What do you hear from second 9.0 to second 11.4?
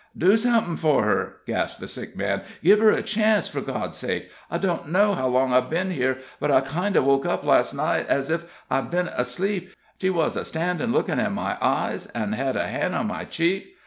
asleep; she wuz a standin' lookin' in